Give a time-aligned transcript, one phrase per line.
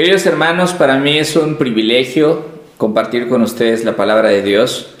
[0.00, 2.42] Queridos hermanos, para mí es un privilegio
[2.78, 4.94] compartir con ustedes la palabra de Dios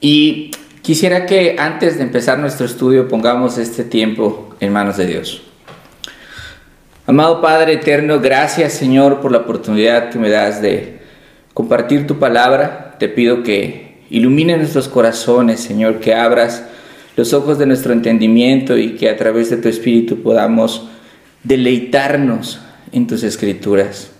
[0.00, 0.50] y
[0.82, 5.42] quisiera que antes de empezar nuestro estudio pongamos este tiempo en manos de Dios.
[7.06, 10.98] Amado Padre Eterno, gracias Señor por la oportunidad que me das de
[11.54, 12.96] compartir tu palabra.
[12.98, 16.64] Te pido que ilumine nuestros corazones, Señor, que abras
[17.14, 20.88] los ojos de nuestro entendimiento y que a través de tu Espíritu podamos
[21.44, 24.11] deleitarnos en tus escrituras.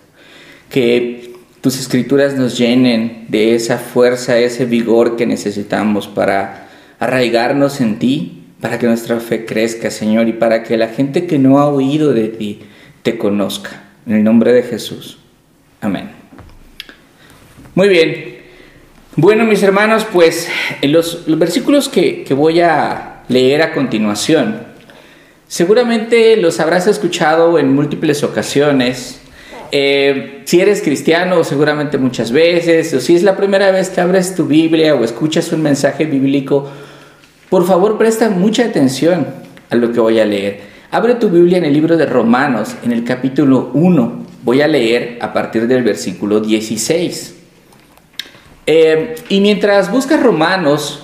[0.73, 6.67] Que tus escrituras nos llenen de esa fuerza, ese vigor que necesitamos para
[6.99, 11.37] arraigarnos en ti, para que nuestra fe crezca, Señor, y para que la gente que
[11.37, 12.61] no ha oído de ti
[13.03, 13.83] te conozca.
[14.05, 15.19] En el nombre de Jesús.
[15.79, 16.09] Amén.
[17.75, 18.39] Muy bien.
[19.15, 20.49] Bueno, mis hermanos, pues
[20.81, 24.63] los, los versículos que voy a leer a continuación,
[25.47, 29.21] seguramente los habrás escuchado en múltiples ocasiones.
[29.75, 34.35] Eh, si eres cristiano, seguramente muchas veces, o si es la primera vez que abres
[34.35, 36.69] tu Biblia o escuchas un mensaje bíblico,
[37.49, 39.25] por favor presta mucha atención
[39.71, 40.59] a lo que voy a leer.
[40.91, 44.25] Abre tu Biblia en el libro de Romanos, en el capítulo 1.
[44.43, 47.33] Voy a leer a partir del versículo 16.
[48.67, 51.03] Eh, y mientras buscas Romanos,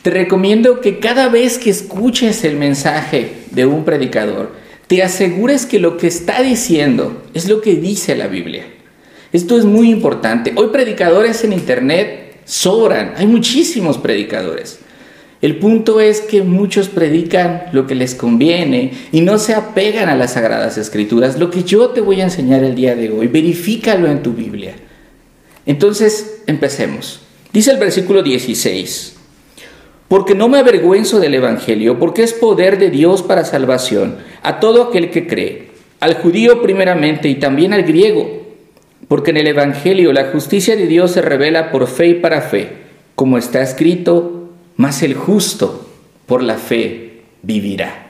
[0.00, 4.52] te recomiendo que cada vez que escuches el mensaje de un predicador,
[4.88, 8.66] te asegures que lo que está diciendo es lo que dice la Biblia.
[9.32, 10.52] Esto es muy importante.
[10.56, 14.80] Hoy predicadores en Internet sobran, hay muchísimos predicadores.
[15.40, 20.16] El punto es que muchos predican lo que les conviene y no se apegan a
[20.16, 21.38] las sagradas escrituras.
[21.38, 24.74] Lo que yo te voy a enseñar el día de hoy, verifícalo en tu Biblia.
[25.66, 27.20] Entonces, empecemos.
[27.52, 29.17] Dice el versículo 16,
[30.08, 34.84] porque no me avergüenzo del Evangelio, porque es poder de Dios para salvación a todo
[34.84, 35.68] aquel que cree,
[36.00, 38.46] al judío primeramente y también al griego,
[39.06, 42.70] porque en el Evangelio la justicia de Dios se revela por fe y para fe,
[43.14, 45.86] como está escrito, mas el justo
[46.26, 48.06] por la fe vivirá.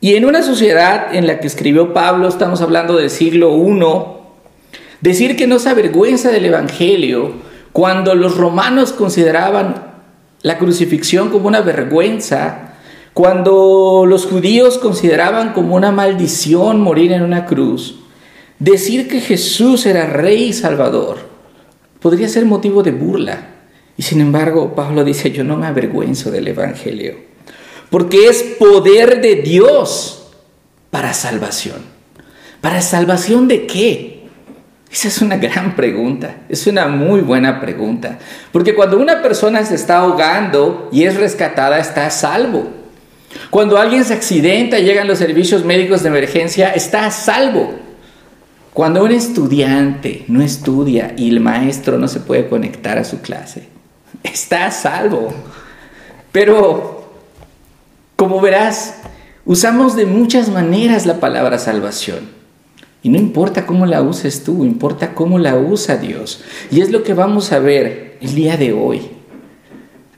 [0.00, 5.36] Y en una sociedad en la que escribió Pablo, estamos hablando del siglo I, decir
[5.36, 7.32] que no se avergüenza del Evangelio
[7.72, 9.95] cuando los romanos consideraban
[10.42, 12.74] la crucifixión como una vergüenza,
[13.12, 18.00] cuando los judíos consideraban como una maldición morir en una cruz,
[18.58, 21.36] decir que Jesús era rey y salvador
[22.06, 23.48] podría ser motivo de burla.
[23.96, 27.16] Y sin embargo, Pablo dice, yo no me avergüenzo del Evangelio,
[27.90, 30.28] porque es poder de Dios
[30.90, 31.78] para salvación.
[32.60, 34.15] ¿Para salvación de qué?
[34.90, 38.18] Esa es una gran pregunta, es una muy buena pregunta,
[38.52, 42.70] porque cuando una persona se está ahogando y es rescatada, está a salvo.
[43.50, 47.74] Cuando alguien se accidenta y llegan los servicios médicos de emergencia, está a salvo.
[48.72, 53.68] Cuando un estudiante no estudia y el maestro no se puede conectar a su clase,
[54.22, 55.32] está a salvo.
[56.30, 57.10] Pero,
[58.16, 58.96] como verás,
[59.46, 62.35] usamos de muchas maneras la palabra salvación.
[63.02, 66.42] Y no importa cómo la uses tú, importa cómo la usa Dios.
[66.70, 69.02] Y es lo que vamos a ver el día de hoy.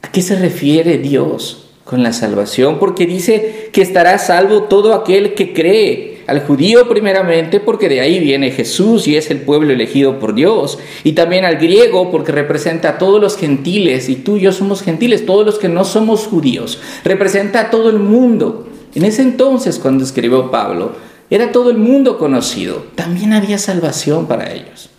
[0.03, 2.79] ¿A qué se refiere Dios con la salvación?
[2.79, 8.21] Porque dice que estará salvo todo aquel que cree al judío primeramente porque de ahí
[8.21, 12.91] viene Jesús y es el pueblo elegido por Dios, y también al griego porque representa
[12.91, 16.27] a todos los gentiles, y tú y yo somos gentiles, todos los que no somos
[16.27, 18.69] judíos, representa a todo el mundo.
[18.95, 20.93] En ese entonces, cuando escribió Pablo,
[21.31, 24.91] era todo el mundo conocido, también había salvación para ellos.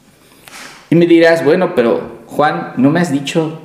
[0.90, 3.62] Y me dirás, bueno, pero Juan, ¿no me has dicho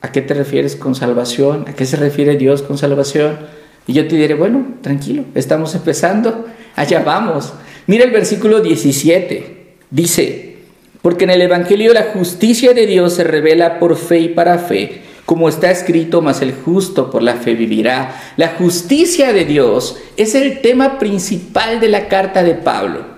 [0.00, 1.64] a qué te refieres con salvación?
[1.68, 3.38] ¿A qué se refiere Dios con salvación?
[3.86, 7.52] Y yo te diré, bueno, tranquilo, estamos empezando allá vamos.
[7.86, 9.64] Mira el versículo 17.
[9.90, 10.56] Dice,
[11.02, 15.02] porque en el Evangelio la justicia de Dios se revela por fe y para fe,
[15.24, 18.20] como está escrito, mas el justo por la fe vivirá.
[18.36, 23.14] La justicia de Dios es el tema principal de la carta de Pablo.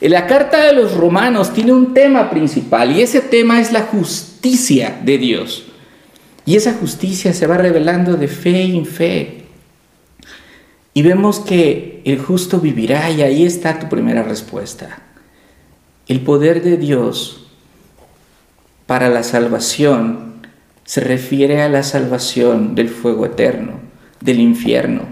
[0.00, 3.82] En la carta de los romanos tiene un tema principal y ese tema es la
[3.82, 5.64] justicia de Dios.
[6.46, 9.44] Y esa justicia se va revelando de fe en fe.
[10.94, 15.02] Y vemos que el justo vivirá y ahí está tu primera respuesta.
[16.08, 17.46] El poder de Dios
[18.86, 20.29] para la salvación
[20.90, 23.74] se refiere a la salvación del fuego eterno,
[24.20, 25.02] del infierno,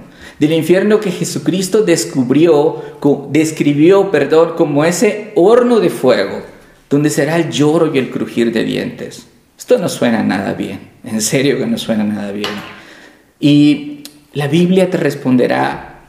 [0.41, 2.83] del infierno que Jesucristo descubrió,
[3.31, 6.43] describió, perdón, como ese horno de fuego,
[6.91, 9.29] donde será el lloro y el crujir de dientes.
[9.57, 12.51] Esto no suena nada bien, en serio que no suena nada bien.
[13.39, 14.03] Y
[14.33, 16.09] la Biblia te responderá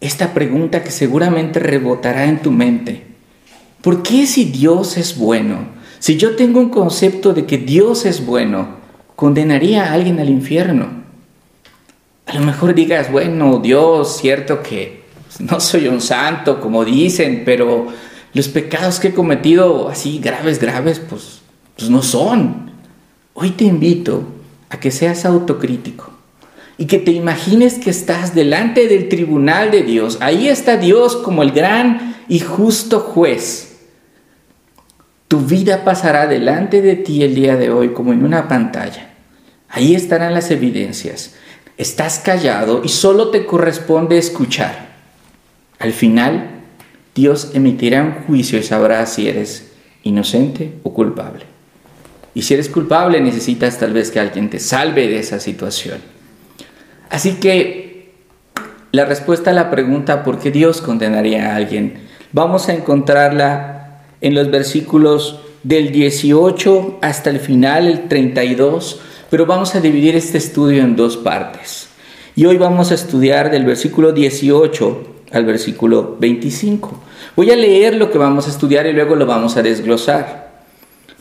[0.00, 3.04] esta pregunta que seguramente rebotará en tu mente.
[3.82, 5.58] ¿por qué si Dios es bueno?
[6.00, 8.84] Si yo tengo un concepto de que Dios es bueno,
[9.16, 10.88] condenaría a alguien al infierno.
[12.26, 15.02] A lo mejor digas, bueno, Dios, cierto que
[15.38, 17.88] no soy un santo, como dicen, pero
[18.32, 21.40] los pecados que he cometido así graves, graves, pues,
[21.76, 22.70] pues no son.
[23.34, 24.24] Hoy te invito
[24.68, 26.10] a que seas autocrítico
[26.78, 30.18] y que te imagines que estás delante del tribunal de Dios.
[30.20, 33.65] Ahí está Dios como el gran y justo juez.
[35.28, 39.10] Tu vida pasará delante de ti el día de hoy como en una pantalla.
[39.68, 41.34] Ahí estarán las evidencias.
[41.76, 44.94] Estás callado y solo te corresponde escuchar.
[45.78, 46.50] Al final,
[47.14, 51.44] Dios emitirá un juicio y sabrá si eres inocente o culpable.
[52.34, 55.98] Y si eres culpable, necesitas tal vez que alguien te salve de esa situación.
[57.10, 58.12] Así que
[58.92, 62.06] la respuesta a la pregunta ¿por qué Dios condenaría a alguien?
[62.32, 63.75] Vamos a encontrarla
[64.20, 70.38] en los versículos del 18 hasta el final, el 32, pero vamos a dividir este
[70.38, 71.88] estudio en dos partes.
[72.36, 77.02] Y hoy vamos a estudiar del versículo 18 al versículo 25.
[77.34, 80.50] Voy a leer lo que vamos a estudiar y luego lo vamos a desglosar.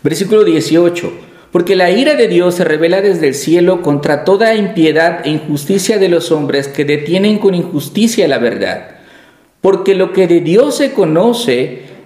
[0.03, 1.12] Versículo 18.
[1.51, 5.97] Porque la ira de Dios se revela desde el cielo contra toda impiedad e injusticia
[5.97, 8.97] de los hombres que detienen con injusticia la verdad.
[9.62, 11.94] Porque lo que de Dios se conoce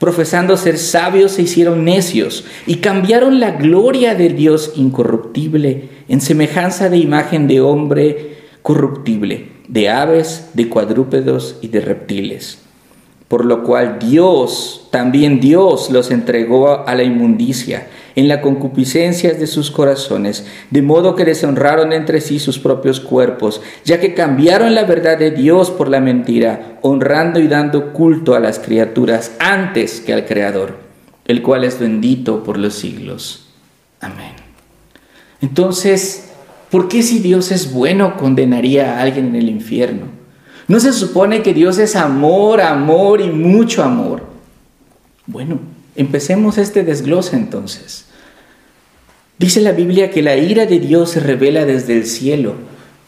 [0.00, 6.88] Profesando ser sabios se hicieron necios y cambiaron la gloria del Dios incorruptible en semejanza
[6.88, 12.60] de imagen de hombre corruptible, de aves, de cuadrúpedos y de reptiles.
[13.28, 19.46] Por lo cual Dios, también Dios los entregó a la inmundicia en la concupiscencia de
[19.46, 24.84] sus corazones, de modo que deshonraron entre sí sus propios cuerpos, ya que cambiaron la
[24.84, 30.12] verdad de Dios por la mentira, honrando y dando culto a las criaturas antes que
[30.12, 30.78] al Creador,
[31.26, 33.48] el cual es bendito por los siglos.
[34.00, 34.32] Amén.
[35.42, 36.30] Entonces,
[36.70, 40.06] ¿por qué si Dios es bueno condenaría a alguien en el infierno?
[40.68, 44.22] ¿No se supone que Dios es amor, amor y mucho amor?
[45.26, 45.58] Bueno,
[45.96, 48.06] Empecemos este desglose entonces.
[49.38, 52.54] Dice la Biblia que la ira de Dios se revela desde el cielo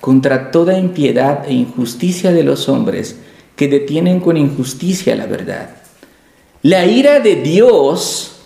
[0.01, 3.17] contra toda impiedad e injusticia de los hombres
[3.55, 5.71] que detienen con injusticia la verdad.
[6.63, 8.37] La ira de Dios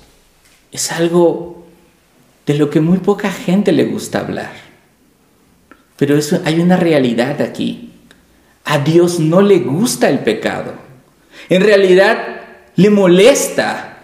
[0.72, 1.64] es algo
[2.44, 4.52] de lo que muy poca gente le gusta hablar.
[5.96, 7.92] Pero eso, hay una realidad aquí.
[8.64, 10.74] A Dios no le gusta el pecado.
[11.48, 12.18] En realidad
[12.76, 13.95] le molesta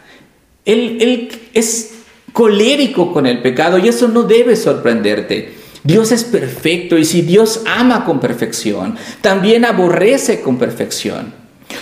[0.65, 1.95] él, es
[2.33, 5.55] colérico con el pecado y eso no debe sorprenderte.
[5.85, 11.35] Dios es perfecto y si Dios ama con perfección, también aborrece con perfección.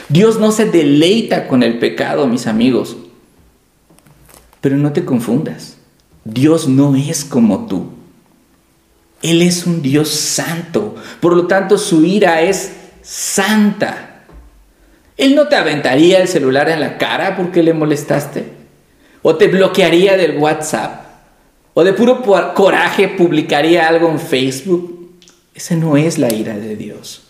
[0.09, 2.97] Dios no se deleita con el pecado, mis amigos.
[4.61, 5.77] Pero no te confundas.
[6.25, 7.91] Dios no es como tú.
[9.23, 10.95] Él es un Dios santo.
[11.21, 12.73] Por lo tanto, su ira es
[13.03, 14.25] santa.
[15.19, 18.60] Él no te aventaría el celular en la cara porque le molestaste
[19.23, 21.05] o te bloquearía del WhatsApp,
[21.75, 22.23] o de puro
[22.55, 25.15] coraje publicaría algo en Facebook.
[25.55, 27.23] Esa no es la ira de Dios.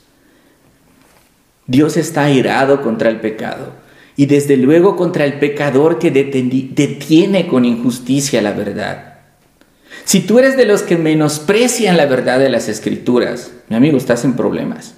[1.67, 3.73] Dios está airado contra el pecado
[4.17, 9.15] y desde luego contra el pecador que detiene con injusticia la verdad.
[10.05, 14.25] Si tú eres de los que menosprecian la verdad de las escrituras, mi amigo, estás
[14.25, 14.95] en problemas.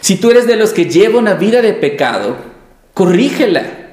[0.00, 2.36] Si tú eres de los que lleva una vida de pecado,
[2.92, 3.83] corrígela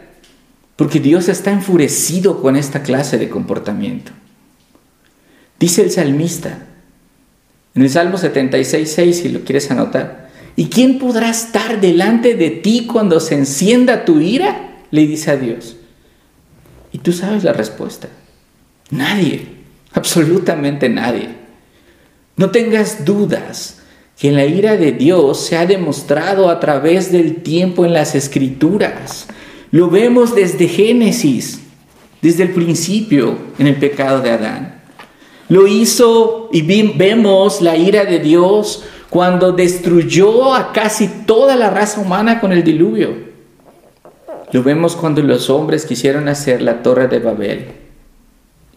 [0.82, 4.14] porque Dios está enfurecido con esta clase de comportamiento.
[5.60, 6.70] Dice el salmista
[7.76, 12.88] en el Salmo 76, si lo quieres anotar, ¿y quién podrá estar delante de ti
[12.92, 14.80] cuando se encienda tu ira?
[14.90, 15.76] Le dice a Dios.
[16.92, 18.08] Y tú sabes la respuesta.
[18.90, 19.50] Nadie,
[19.94, 21.30] absolutamente nadie.
[22.38, 23.82] No tengas dudas
[24.18, 29.28] que la ira de Dios se ha demostrado a través del tiempo en las escrituras.
[29.72, 31.62] Lo vemos desde Génesis,
[32.22, 34.82] desde el principio en el pecado de Adán.
[35.48, 42.02] Lo hizo y vemos la ira de Dios cuando destruyó a casi toda la raza
[42.02, 43.32] humana con el diluvio.
[44.52, 47.72] Lo vemos cuando los hombres quisieron hacer la torre de Babel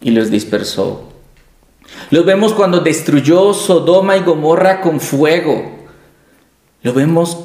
[0.01, 1.09] y los dispersó.
[2.09, 5.71] Lo vemos cuando destruyó Sodoma y Gomorra con fuego.
[6.81, 7.44] Lo vemos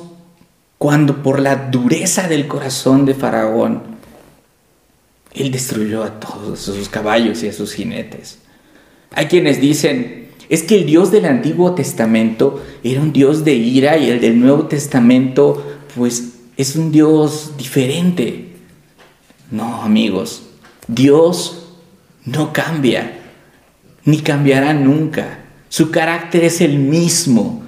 [0.80, 3.82] cuando por la dureza del corazón de Faraón,
[5.34, 8.38] él destruyó a todos sus caballos y a sus jinetes.
[9.10, 13.98] Hay quienes dicen, es que el Dios del Antiguo Testamento era un Dios de ira
[13.98, 15.62] y el del Nuevo Testamento
[15.94, 18.48] pues es un Dios diferente.
[19.50, 20.44] No, amigos,
[20.88, 21.74] Dios
[22.24, 23.18] no cambia,
[24.06, 25.40] ni cambiará nunca.
[25.68, 27.64] Su carácter es el mismo.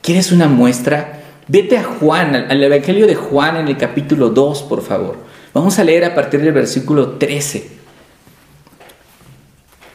[0.00, 1.23] ¿Quieres una muestra?
[1.46, 5.18] Vete a Juan, al Evangelio de Juan en el capítulo 2, por favor.
[5.52, 7.68] Vamos a leer a partir del versículo 13.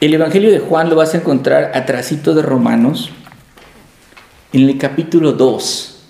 [0.00, 3.10] El Evangelio de Juan lo vas a encontrar atrásito de Romanos,
[4.52, 6.02] en el capítulo 2.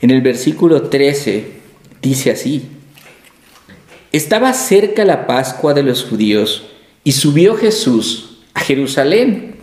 [0.00, 1.52] En el versículo 13
[2.00, 2.70] dice así,
[4.12, 6.66] estaba cerca la Pascua de los judíos
[7.04, 9.55] y subió Jesús a Jerusalén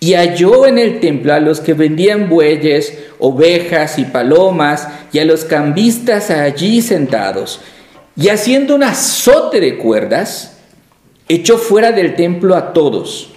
[0.00, 5.24] y halló en el templo a los que vendían bueyes, ovejas y palomas y a
[5.24, 7.60] los cambistas allí sentados.
[8.16, 10.58] Y haciendo un azote de cuerdas,
[11.28, 13.30] echó fuera del templo a todos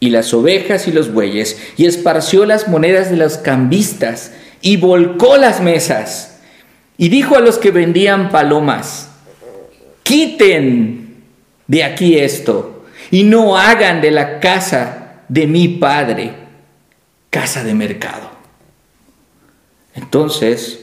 [0.00, 4.32] y las ovejas y los bueyes y esparció las monedas de los cambistas
[4.62, 6.38] y volcó las mesas.
[6.98, 9.10] Y dijo a los que vendían palomas,
[10.02, 11.24] quiten
[11.66, 16.34] de aquí esto y no hagan de la casa de mi padre
[17.30, 18.30] casa de mercado.
[19.94, 20.80] Entonces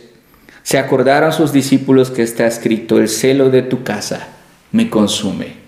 [0.64, 4.28] se acordaron sus discípulos que está escrito, el celo de tu casa
[4.72, 5.64] me consume.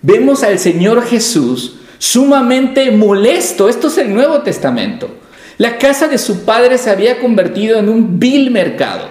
[0.00, 3.68] Vemos al Señor Jesús sumamente molesto.
[3.68, 5.18] Esto es el Nuevo Testamento
[5.58, 9.08] la casa de su padre se había convertido en un vil mercado,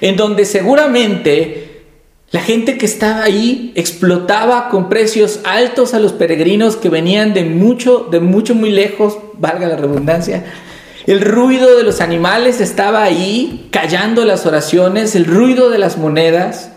[0.00, 1.65] en donde seguramente
[2.36, 7.46] la gente que estaba ahí explotaba con precios altos a los peregrinos que venían de
[7.46, 10.44] mucho, de mucho muy lejos, valga la redundancia.
[11.06, 16.72] El ruido de los animales estaba ahí, callando las oraciones, el ruido de las monedas.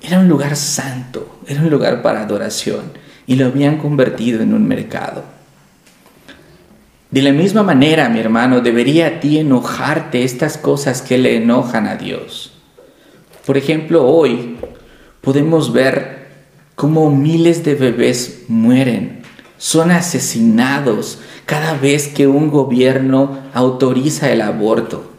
[0.00, 2.84] Era un lugar santo, era un lugar para adoración
[3.26, 5.24] y lo habían convertido en un mercado.
[7.10, 11.86] De la misma manera, mi hermano, debería a ti enojarte estas cosas que le enojan
[11.86, 12.51] a Dios.
[13.46, 14.56] Por ejemplo, hoy
[15.20, 16.28] podemos ver
[16.74, 19.22] cómo miles de bebés mueren,
[19.58, 25.10] son asesinados cada vez que un gobierno autoriza el aborto.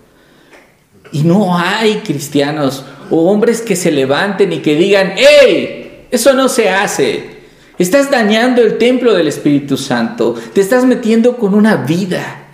[1.11, 6.07] Y no hay cristianos o hombres que se levanten y que digan, ¡Ey!
[6.11, 7.33] Eso no se hace.
[7.77, 10.35] Estás dañando el templo del Espíritu Santo.
[10.53, 12.49] Te estás metiendo con una vida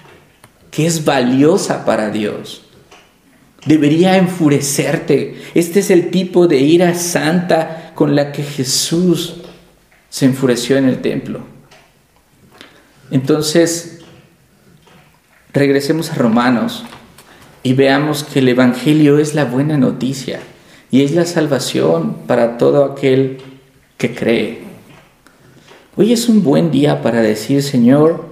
[0.72, 2.69] que es valiosa para Dios.
[3.66, 5.36] Debería enfurecerte.
[5.54, 9.36] Este es el tipo de ira santa con la que Jesús
[10.10, 11.42] se enfureció en el templo.
[13.12, 14.00] Entonces,
[15.54, 16.84] regresemos a Romanos
[17.64, 20.40] y veamos que el Evangelio es la buena noticia
[20.92, 23.40] y es la salvación para todo aquel
[23.98, 24.60] que cree.
[25.96, 28.26] Hoy es un buen día para decir, Señor,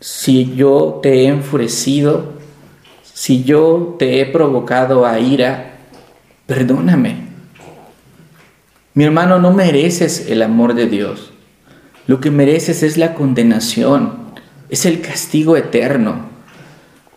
[0.00, 2.33] si yo te he enfurecido,
[3.14, 5.76] si yo te he provocado a ira,
[6.46, 7.28] perdóname.
[8.92, 11.32] Mi hermano, no mereces el amor de Dios.
[12.08, 14.16] Lo que mereces es la condenación,
[14.68, 16.26] es el castigo eterno.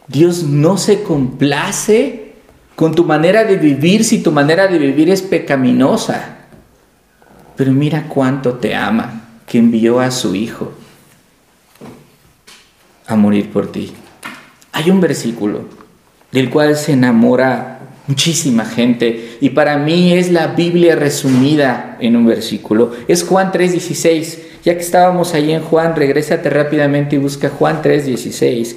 [0.07, 2.35] Dios no se complace
[2.75, 6.37] con tu manera de vivir si tu manera de vivir es pecaminosa.
[7.55, 10.73] Pero mira cuánto te ama que envió a su Hijo
[13.07, 13.93] a morir por ti.
[14.73, 15.76] Hay un versículo
[16.31, 22.25] del cual se enamora muchísima gente y para mí es la Biblia resumida en un
[22.25, 22.91] versículo.
[23.07, 24.39] Es Juan 3:16.
[24.63, 28.75] Ya que estábamos ahí en Juan, regrésate rápidamente y busca Juan 3:16.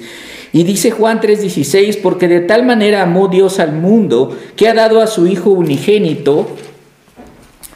[0.53, 5.01] Y dice Juan 3:16, porque de tal manera amó Dios al mundo que ha dado
[5.01, 6.55] a su Hijo unigénito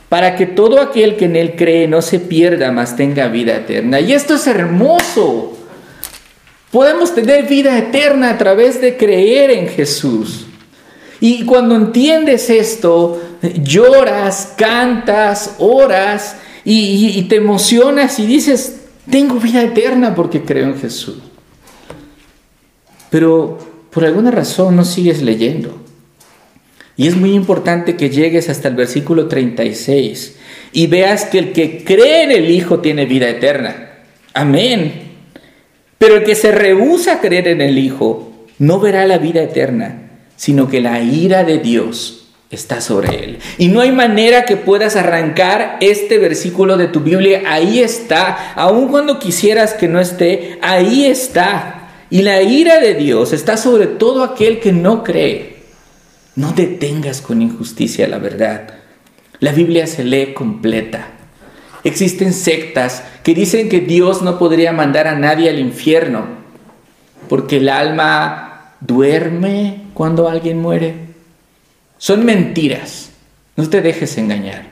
[0.09, 3.99] para que todo aquel que en Él cree no se pierda, mas tenga vida eterna.
[3.99, 5.54] Y esto es hermoso.
[6.75, 10.45] Podemos tener vida eterna a través de creer en Jesús.
[11.21, 13.17] Y cuando entiendes esto,
[13.63, 21.19] lloras, cantas, oras y, te emocionas y dices, tengo vida eterna porque creo en Jesús.
[23.09, 23.57] Pero
[23.89, 25.81] por alguna razón no sigues leyendo.
[26.97, 30.35] Y es muy importante que llegues hasta el versículo 36
[30.73, 33.91] y veas que el que cree en el Hijo tiene vida eterna.
[34.33, 35.04] Amén.
[35.97, 40.11] Pero el que se rehúsa a creer en el Hijo no verá la vida eterna,
[40.35, 43.39] sino que la ira de Dios está sobre él.
[43.57, 47.43] Y no hay manera que puedas arrancar este versículo de tu Biblia.
[47.47, 48.53] Ahí está.
[48.55, 51.89] Aun cuando quisieras que no esté, ahí está.
[52.09, 55.55] Y la ira de Dios está sobre todo aquel que no cree.
[56.35, 58.67] No detengas con injusticia la verdad.
[59.39, 61.14] La Biblia se lee completa.
[61.85, 66.25] Existen sectas que dicen que Dios no podría mandar a nadie al infierno
[67.29, 70.95] porque el alma duerme cuando alguien muere.
[71.97, 73.11] Son mentiras.
[73.55, 74.67] No te dejes engañar.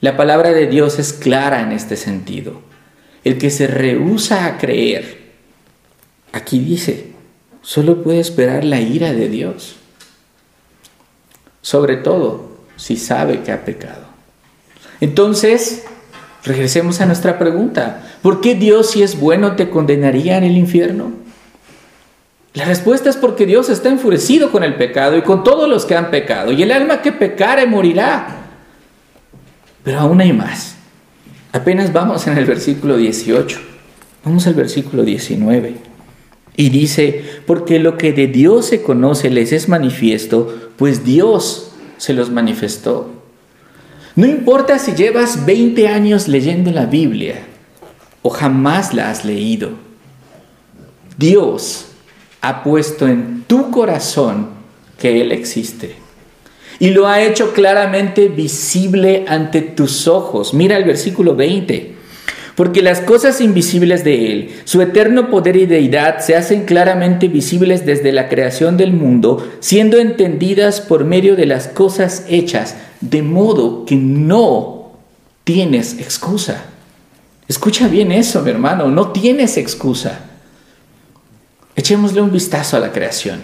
[0.00, 2.60] La palabra de Dios es clara en este sentido.
[3.24, 5.18] El que se rehúsa a creer,
[6.32, 7.12] aquí dice,
[7.62, 9.76] solo puede esperar la ira de Dios.
[11.62, 14.06] Sobre todo si sabe que ha pecado.
[15.00, 15.84] Entonces,
[16.44, 18.02] regresemos a nuestra pregunta.
[18.22, 21.12] ¿Por qué Dios, si es bueno, te condenaría en el infierno?
[22.54, 25.96] La respuesta es porque Dios está enfurecido con el pecado y con todos los que
[25.96, 28.38] han pecado, y el alma que pecare morirá.
[29.84, 30.74] Pero aún hay más.
[31.52, 33.60] Apenas vamos en el versículo 18.
[34.24, 35.74] Vamos al versículo 19.
[36.56, 42.12] Y dice, porque lo que de Dios se conoce les es manifiesto, pues Dios se
[42.12, 43.19] los manifestó.
[44.20, 47.36] No importa si llevas 20 años leyendo la Biblia
[48.20, 49.70] o jamás la has leído.
[51.16, 51.86] Dios
[52.42, 54.50] ha puesto en tu corazón
[54.98, 55.94] que Él existe.
[56.78, 60.52] Y lo ha hecho claramente visible ante tus ojos.
[60.52, 61.94] Mira el versículo 20.
[62.60, 67.86] Porque las cosas invisibles de Él, su eterno poder y deidad, se hacen claramente visibles
[67.86, 73.86] desde la creación del mundo, siendo entendidas por medio de las cosas hechas, de modo
[73.86, 74.92] que no
[75.44, 76.66] tienes excusa.
[77.48, 80.20] Escucha bien eso, mi hermano, no tienes excusa.
[81.76, 83.40] Echémosle un vistazo a la creación.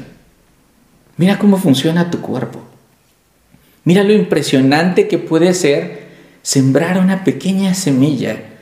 [1.16, 2.60] Mira cómo funciona tu cuerpo.
[3.82, 6.02] Mira lo impresionante que puede ser
[6.42, 8.55] sembrar una pequeña semilla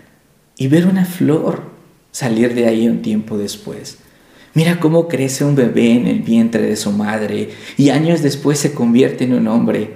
[0.57, 1.63] y ver una flor
[2.13, 3.99] salir de ahí un tiempo después.
[4.55, 8.73] Mira cómo crece un bebé en el vientre de su madre y años después se
[8.73, 9.95] convierte en un hombre.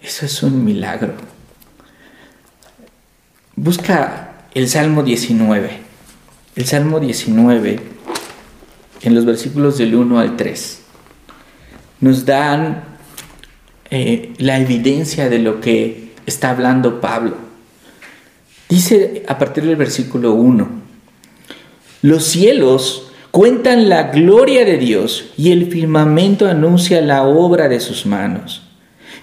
[0.00, 1.14] Eso es un milagro.
[3.54, 5.70] Busca el Salmo 19.
[6.56, 7.98] El Salmo 19
[9.02, 10.80] en los versículos del 1 al 3,
[12.00, 12.84] nos dan
[13.90, 17.47] eh, la evidencia de lo que está hablando Pablo.
[18.68, 20.68] Dice a partir del versículo 1,
[22.02, 28.04] los cielos cuentan la gloria de Dios y el firmamento anuncia la obra de sus
[28.04, 28.62] manos.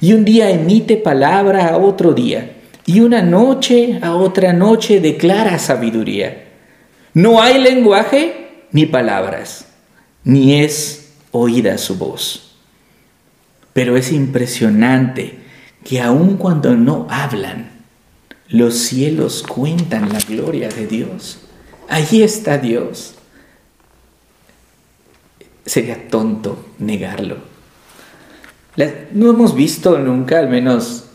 [0.02, 2.56] Y un día emite palabra a otro día
[2.86, 6.46] y una noche a otra noche declara sabiduría.
[7.14, 9.68] No hay lenguaje ni palabras,
[10.24, 12.56] ni es oída su voz.
[13.74, 15.40] Pero es impresionante
[15.84, 17.75] que aun cuando no hablan,
[18.48, 21.40] los cielos cuentan la gloria de Dios.
[21.90, 23.16] Allí está Dios.
[25.66, 27.38] Sería tonto negarlo.
[29.14, 31.06] No hemos visto nunca, al menos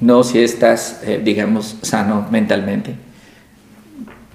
[0.00, 2.94] no si estás, eh, digamos, sano mentalmente,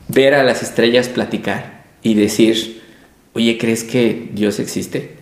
[0.08, 2.82] ver a las estrellas platicar y decir,
[3.34, 5.18] oye, ¿crees que Dios existe?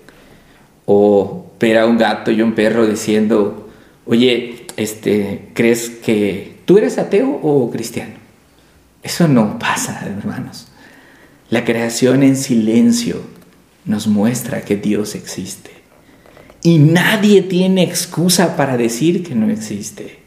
[0.86, 3.70] O ver a un gato y un perro diciendo,
[4.06, 8.14] oye, este, ¿crees que tú eres ateo o cristiano?
[9.02, 10.68] Eso no pasa, hermanos.
[11.50, 13.24] La creación en silencio
[13.86, 15.72] nos muestra que Dios existe.
[16.62, 20.20] Y nadie tiene excusa para decir que no existe.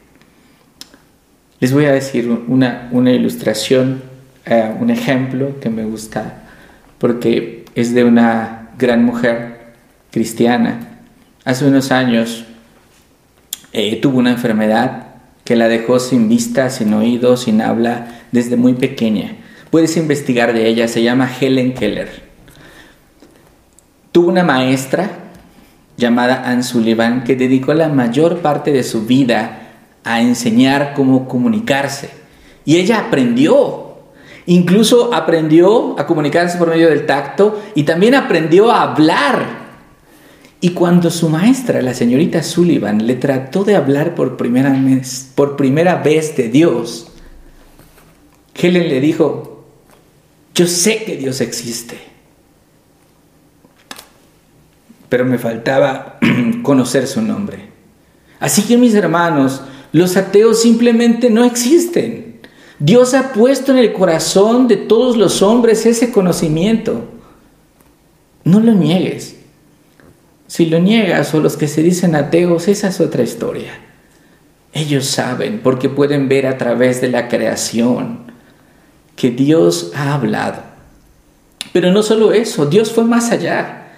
[1.61, 4.03] Les voy a decir una, una ilustración,
[4.45, 6.43] eh, un ejemplo que me gusta,
[6.97, 9.75] porque es de una gran mujer
[10.11, 11.05] cristiana.
[11.45, 12.43] Hace unos años
[13.71, 15.12] eh, tuvo una enfermedad
[15.43, 19.35] que la dejó sin vista, sin oído, sin habla desde muy pequeña.
[19.69, 22.23] Puedes investigar de ella, se llama Helen Keller.
[24.11, 25.09] Tuvo una maestra
[25.97, 29.71] llamada Anne Sullivan que dedicó la mayor parte de su vida
[30.03, 32.09] a enseñar cómo comunicarse.
[32.65, 33.83] Y ella aprendió
[34.45, 39.62] Incluso aprendió a comunicarse por medio del tacto y también aprendió a hablar.
[40.63, 45.57] Y cuando su maestra, la señorita Sullivan, le trató de hablar por primera vez, por
[45.57, 47.11] primera vez de Dios,
[48.55, 49.65] Helen le dijo,
[50.55, 51.97] yo sé que Dios existe,
[55.09, 56.17] pero me faltaba
[56.63, 57.67] conocer su nombre.
[58.39, 62.39] Así que mis hermanos, los ateos simplemente no existen.
[62.79, 67.09] Dios ha puesto en el corazón de todos los hombres ese conocimiento.
[68.45, 69.42] No lo niegues.
[70.47, 73.71] Si lo niegas o los que se dicen ateos, esa es otra historia.
[74.73, 78.31] Ellos saben porque pueden ver a través de la creación
[79.15, 80.61] que Dios ha hablado.
[81.71, 83.91] Pero no solo eso, Dios fue más allá.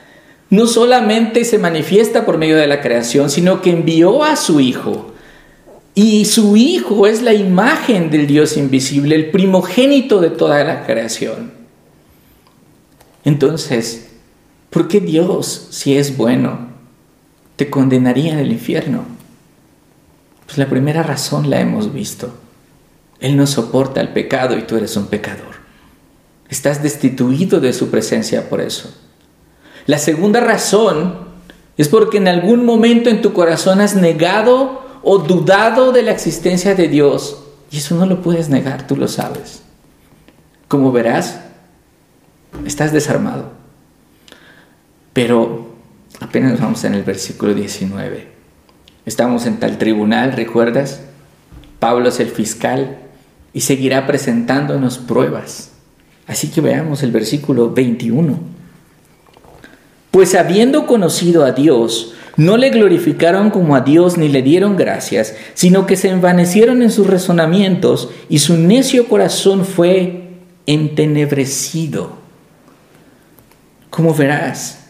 [0.49, 5.13] No solamente se manifiesta por medio de la creación, sino que envió a su Hijo.
[5.95, 11.53] Y su Hijo es la imagen del Dios invisible, el primogénito de toda la creación.
[13.23, 14.04] Entonces,
[14.75, 16.67] ¿por qué Dios, si es bueno,
[17.55, 19.05] te condenaría en el infierno?
[20.45, 22.33] Pues la primera razón la hemos visto.
[23.21, 25.55] Él no soporta el pecado y tú eres un pecador.
[26.49, 28.93] Estás destituido de su presencia por eso.
[29.85, 31.19] La segunda razón
[31.77, 36.75] es porque en algún momento en tu corazón has negado o dudado de la existencia
[36.75, 37.37] de Dios.
[37.71, 39.61] Y eso no lo puedes negar, tú lo sabes.
[40.67, 41.39] Como verás,
[42.65, 43.63] estás desarmado.
[45.15, 45.67] Pero
[46.19, 48.27] apenas vamos en el versículo 19.
[49.05, 51.03] Estamos en tal tribunal, ¿recuerdas?
[51.79, 52.97] Pablo es el fiscal
[53.53, 55.71] y seguirá presentándonos pruebas.
[56.27, 58.37] Así que veamos el versículo 21.
[60.11, 65.33] Pues habiendo conocido a Dios, no le glorificaron como a Dios ni le dieron gracias,
[65.53, 70.33] sino que se envanecieron en sus razonamientos y su necio corazón fue
[70.65, 72.17] entenebrecido.
[73.89, 74.84] Como verás,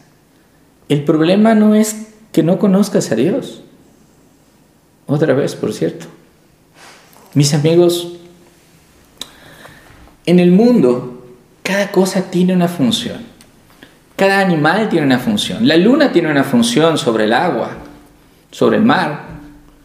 [0.89, 3.61] el problema no es que no conozcas a Dios.
[5.07, 6.07] Otra vez, por cierto.
[7.33, 8.13] Mis amigos,
[10.25, 11.15] en el mundo
[11.65, 13.17] cada cosa tiene una función.
[14.15, 15.67] Cada animal tiene una función.
[15.67, 17.71] La luna tiene una función sobre el agua,
[18.51, 19.25] sobre el mar.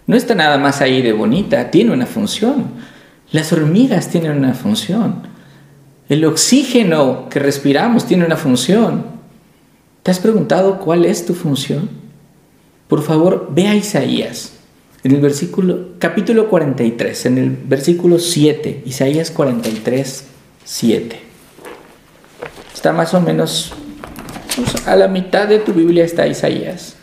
[0.07, 2.67] No está nada más ahí de bonita, tiene una función.
[3.33, 5.23] Las hormigas tienen una función.
[6.11, 9.20] El oxígeno que respiramos tiene una función.
[10.11, 11.89] ¿Te has preguntado cuál es tu función?
[12.89, 14.55] Por favor, ve a Isaías
[15.05, 20.25] en el versículo, capítulo 43, en el versículo 7, Isaías 43,
[20.65, 21.21] 7.
[22.75, 23.73] Está más o menos
[24.57, 26.97] pues, a la mitad de tu Biblia está Isaías.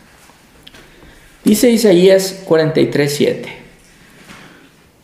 [1.44, 3.48] Dice Isaías 43, 7.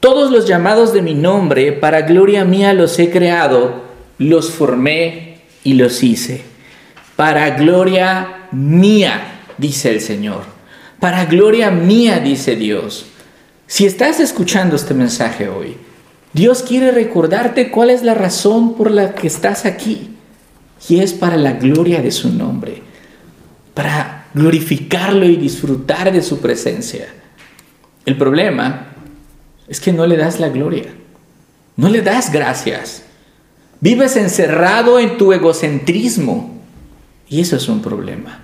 [0.01, 3.81] Todos los llamados de mi nombre, para gloria mía los he creado,
[4.19, 6.53] los formé y los hice.
[7.17, 10.43] Para gloria mía, dice el Señor.
[10.99, 13.07] Para gloria mía, dice Dios.
[13.67, 15.77] Si estás escuchando este mensaje hoy,
[16.33, 20.11] Dios quiere recordarte cuál es la razón por la que estás aquí.
[20.89, 22.83] Y es para la gloria de su nombre,
[23.73, 27.07] para glorificarlo y disfrutar de su presencia.
[28.05, 28.89] El problema
[29.69, 30.93] es que no le das la gloria,
[31.77, 33.05] no le das gracias.
[33.81, 36.55] Vives encerrado en tu egocentrismo
[37.35, 38.43] y eso es un problema.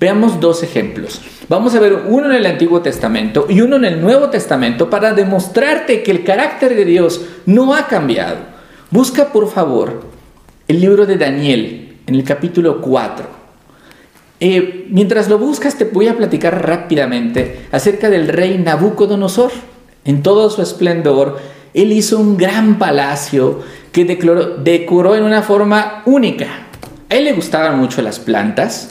[0.00, 1.20] Veamos dos ejemplos.
[1.50, 5.12] Vamos a ver uno en el Antiguo Testamento y uno en el Nuevo Testamento para
[5.12, 8.38] demostrarte que el carácter de Dios no ha cambiado.
[8.90, 10.04] Busca por favor
[10.66, 13.26] el libro de Daniel en el capítulo 4.
[14.40, 19.52] Eh, mientras lo buscas te voy a platicar rápidamente acerca del rey Nabucodonosor.
[20.06, 21.38] En todo su esplendor,
[21.74, 23.60] él hizo un gran palacio
[23.92, 26.65] que decoró en una forma única.
[27.08, 28.88] A él le gustaban mucho las plantas,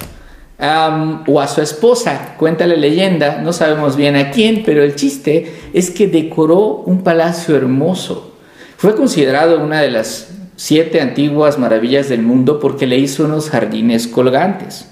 [0.58, 5.54] o a su esposa, cuenta la leyenda, no sabemos bien a quién, pero el chiste
[5.74, 8.34] es que decoró un palacio hermoso.
[8.78, 14.08] Fue considerado una de las siete antiguas maravillas del mundo porque le hizo unos jardines
[14.08, 14.88] colgantes.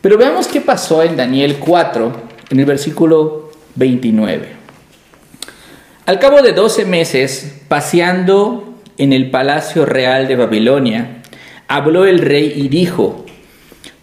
[0.00, 2.12] Pero veamos qué pasó en Daniel 4,
[2.50, 4.54] en el versículo 29.
[6.06, 11.15] Al cabo de 12 meses, paseando en el palacio real de Babilonia,
[11.68, 13.26] habló el rey y dijo,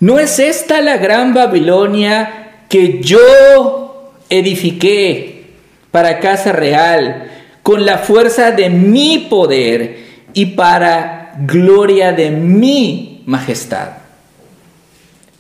[0.03, 5.45] ¿No es esta la gran Babilonia que yo edifiqué
[5.91, 9.99] para casa real con la fuerza de mi poder
[10.33, 13.91] y para gloria de mi majestad?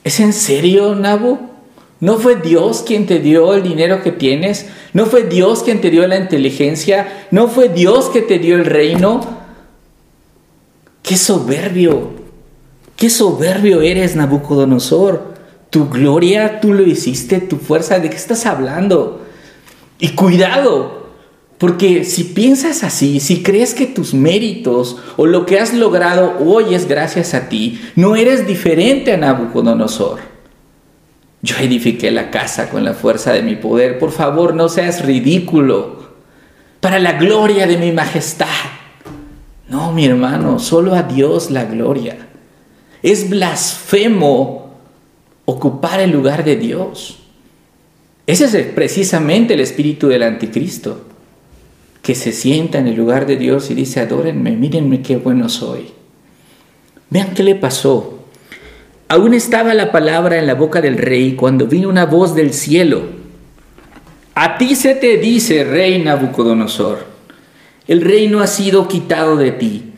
[0.05, 1.39] ¿Es en serio, Nabu?
[1.99, 4.67] ¿No fue Dios quien te dio el dinero que tienes?
[4.93, 7.25] ¿No fue Dios quien te dio la inteligencia?
[7.31, 9.42] ¿No fue Dios que te dio el reino?
[11.03, 12.23] ¡Qué soberbio!
[12.95, 15.33] Qué soberbio eres, Nabucodonosor.
[15.69, 19.21] Tu gloria, tú lo hiciste, tu fuerza, ¿de qué estás hablando?
[19.99, 21.09] Y cuidado,
[21.57, 26.75] porque si piensas así, si crees que tus méritos o lo que has logrado hoy
[26.75, 30.19] es gracias a ti, no eres diferente a Nabucodonosor.
[31.41, 33.99] Yo edifiqué la casa con la fuerza de mi poder.
[33.99, 36.03] Por favor, no seas ridículo.
[36.79, 38.47] Para la gloria de mi majestad.
[39.73, 42.15] No, mi hermano, solo a Dios la gloria.
[43.01, 44.69] Es blasfemo
[45.45, 47.17] ocupar el lugar de Dios.
[48.27, 51.01] Ese es precisamente el espíritu del anticristo,
[52.03, 55.87] que se sienta en el lugar de Dios y dice, adórenme, mírenme qué bueno soy.
[57.09, 58.19] Vean qué le pasó.
[59.07, 63.01] Aún estaba la palabra en la boca del rey cuando vino una voz del cielo.
[64.35, 67.12] A ti se te dice, rey Nabucodonosor,
[67.87, 69.89] el reino ha sido quitado de ti.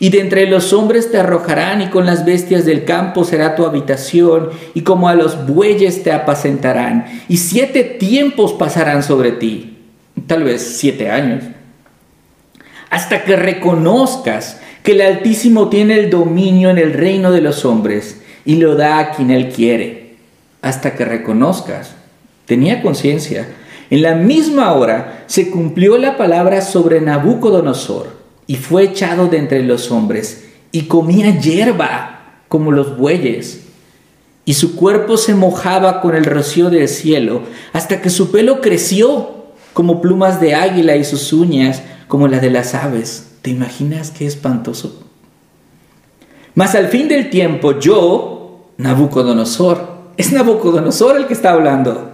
[0.00, 3.64] Y de entre los hombres te arrojarán y con las bestias del campo será tu
[3.64, 7.06] habitación y como a los bueyes te apacentarán.
[7.28, 9.78] Y siete tiempos pasarán sobre ti,
[10.26, 11.44] tal vez siete años,
[12.90, 18.20] hasta que reconozcas que el Altísimo tiene el dominio en el reino de los hombres
[18.44, 20.16] y lo da a quien él quiere,
[20.60, 21.94] hasta que reconozcas.
[22.46, 23.48] Tenía conciencia.
[23.94, 28.08] En la misma hora se cumplió la palabra sobre Nabucodonosor
[28.48, 33.60] y fue echado de entre los hombres y comía hierba como los bueyes.
[34.44, 39.44] Y su cuerpo se mojaba con el rocío del cielo hasta que su pelo creció
[39.74, 43.34] como plumas de águila y sus uñas como las de las aves.
[43.42, 45.04] ¿Te imaginas qué espantoso?
[46.56, 52.13] Mas al fin del tiempo yo, Nabucodonosor, es Nabucodonosor el que está hablando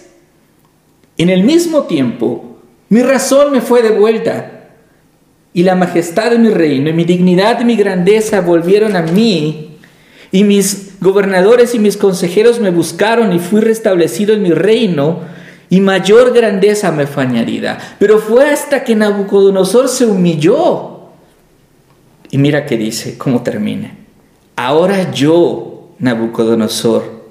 [1.21, 2.57] En el mismo tiempo,
[2.89, 4.71] mi razón me fue devuelta
[5.53, 9.77] y la majestad de mi reino y mi dignidad y mi grandeza volvieron a mí
[10.31, 15.19] y mis gobernadores y mis consejeros me buscaron y fui restablecido en mi reino
[15.69, 17.77] y mayor grandeza me fue añadida.
[17.99, 21.01] Pero fue hasta que Nabucodonosor se humilló.
[22.31, 23.95] Y mira qué dice, cómo termina.
[24.55, 27.29] Ahora yo, Nabucodonosor,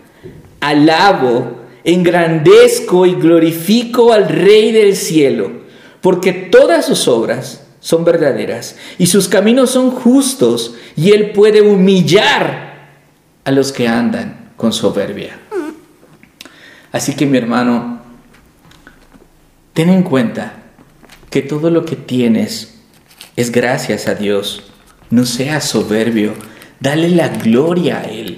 [0.61, 5.51] alabo engrandezco y glorifico al Rey del cielo,
[6.01, 12.89] porque todas sus obras son verdaderas y sus caminos son justos, y Él puede humillar
[13.45, 15.39] a los que andan con soberbia.
[16.93, 18.01] Así que mi hermano,
[19.73, 20.55] ten en cuenta
[21.31, 22.81] que todo lo que tienes
[23.37, 24.65] es gracias a Dios.
[25.09, 26.35] No seas soberbio,
[26.81, 28.30] dale la gloria a Él.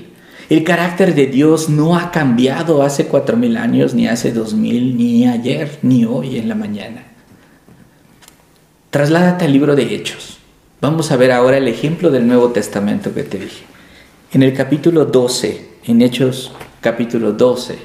[0.53, 4.99] El carácter de Dios no ha cambiado hace cuatro mil años, ni hace dos mil,
[4.99, 7.05] ni ayer, ni hoy en la mañana.
[8.91, 10.37] Trasládate al libro de Hechos.
[10.83, 13.65] Vamos a ver ahora el ejemplo del Nuevo Testamento que te dije.
[14.31, 17.79] En el capítulo 12, en Hechos capítulo 12,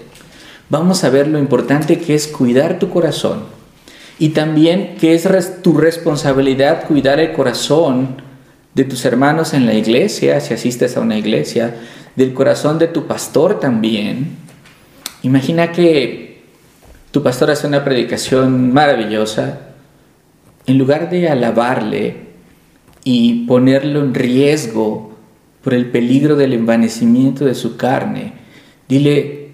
[0.70, 3.44] vamos a ver lo importante que es cuidar tu corazón
[4.20, 5.26] y también que es
[5.62, 8.22] tu responsabilidad cuidar el corazón
[8.78, 11.78] de tus hermanos en la iglesia, si asistes a una iglesia,
[12.16, 14.38] del corazón de tu pastor también.
[15.24, 16.44] Imagina que
[17.10, 19.62] tu pastor hace una predicación maravillosa.
[20.68, 22.18] En lugar de alabarle
[23.04, 25.18] y ponerlo en riesgo
[25.64, 28.34] por el peligro del envanecimiento de su carne,
[28.88, 29.54] dile,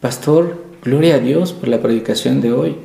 [0.00, 2.76] pastor, gloria a Dios por la predicación de hoy.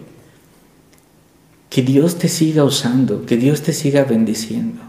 [1.69, 4.86] Que Dios te siga usando, que Dios te siga bendiciendo.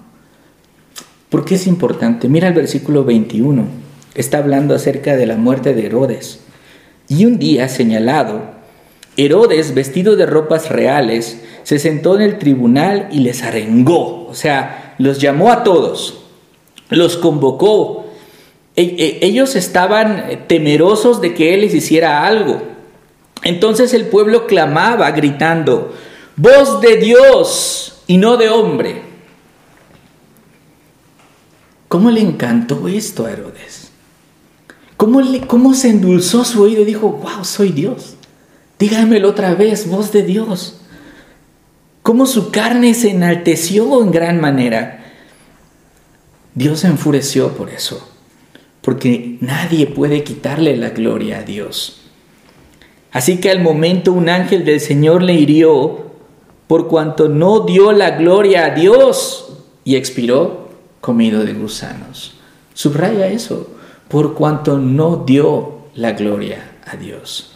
[1.29, 2.29] ¿Por qué es importante?
[2.29, 3.89] Mira el versículo 21
[4.19, 6.41] está hablando acerca de la muerte de Herodes.
[7.09, 8.43] Y un día señalado,
[9.17, 14.95] Herodes, vestido de ropas reales, se sentó en el tribunal y les arengó, o sea,
[14.99, 16.25] los llamó a todos,
[16.89, 18.07] los convocó.
[18.75, 22.63] E, e, ellos estaban temerosos de que él les hiciera algo.
[23.43, 25.95] Entonces el pueblo clamaba gritando,
[26.37, 29.08] voz de Dios y no de hombre.
[31.89, 33.91] ¿Cómo le encantó esto a Herodes?
[34.99, 38.17] ¿Cómo, se endulzó su oído y dijo, wow, soy Dios?
[38.79, 40.81] Dígamelo otra vez, voz de Dios.
[42.03, 45.05] Cómo su carne se enalteció en gran manera.
[46.55, 48.09] Dios se enfureció por eso,
[48.83, 52.01] porque nadie puede quitarle la gloria a Dios.
[53.13, 56.11] Así que al momento un ángel del Señor le hirió
[56.67, 59.53] por cuanto no dio la gloria a Dios
[59.85, 60.68] y expiró
[61.01, 62.35] comido de gusanos.
[62.75, 63.77] Subraya eso
[64.09, 67.53] por cuanto no dio la gloria a Dios.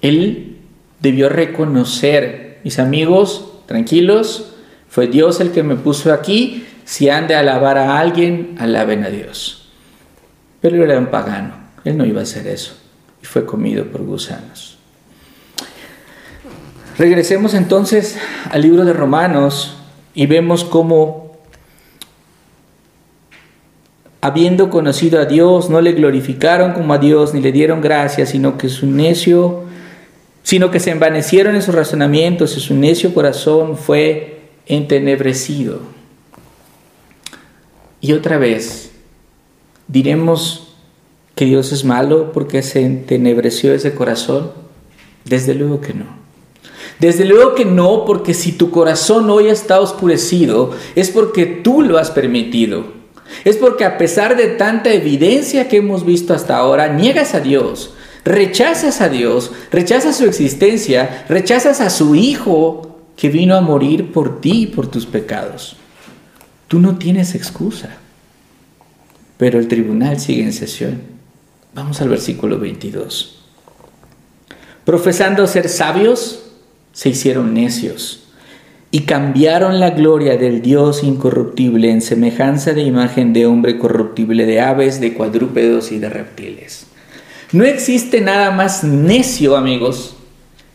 [0.00, 0.58] Él
[1.00, 4.52] debió reconocer, mis amigos, tranquilos,
[4.88, 9.08] fue Dios el que me puso aquí, si han de alabar a alguien, alaben a
[9.08, 9.68] Dios.
[10.60, 12.74] Pero él era un pagano, él no iba a hacer eso
[13.22, 14.78] y fue comido por gusanos.
[16.98, 18.18] Regresemos entonces
[18.50, 19.76] al libro de Romanos
[20.14, 21.36] y vemos cómo,
[24.20, 28.58] habiendo conocido a Dios, no le glorificaron como a Dios ni le dieron gracias, sino
[28.58, 29.64] que su necio,
[30.42, 35.80] sino que se envanecieron en sus razonamientos y su necio corazón fue entenebrecido.
[38.00, 38.92] Y otra vez,
[39.88, 40.74] diremos
[41.34, 44.52] que Dios es malo porque se entenebreció ese corazón.
[45.24, 46.19] Desde luego que no.
[47.00, 51.98] Desde luego que no, porque si tu corazón hoy está oscurecido, es porque tú lo
[51.98, 52.84] has permitido.
[53.44, 57.94] Es porque a pesar de tanta evidencia que hemos visto hasta ahora, niegas a Dios,
[58.24, 64.40] rechazas a Dios, rechazas su existencia, rechazas a su Hijo que vino a morir por
[64.40, 65.76] ti y por tus pecados.
[66.68, 67.96] Tú no tienes excusa.
[69.38, 71.00] Pero el tribunal sigue en sesión.
[71.72, 73.38] Vamos al versículo 22.
[74.84, 76.49] Profesando ser sabios,
[76.92, 78.20] se hicieron necios
[78.90, 84.60] y cambiaron la gloria del Dios incorruptible en semejanza de imagen de hombre corruptible, de
[84.60, 86.86] aves, de cuadrúpedos y de reptiles.
[87.52, 90.16] No existe nada más necio, amigos,